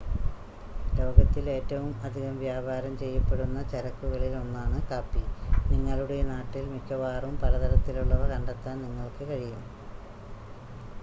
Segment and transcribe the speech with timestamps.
[0.93, 5.23] ലോകത്തിൽ ഏറ്റവും അധികം വ്യാപാരം ചെയ്യപ്പെടുന്ന ചരക്കുകളിൽ ഒന്നാണ് കാപ്പി
[5.69, 9.63] നിങ്ങളുടെ നാട്ടിൽ മിക്കവാറും പല തരത്തിലുള്ളവ കണ്ടെത്താൻ നിങ്ങൾക്ക് കഴിയും